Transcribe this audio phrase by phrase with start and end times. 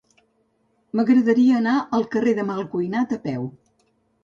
[0.99, 3.49] M'agradaria anar al carrer del Malcuinat a peu.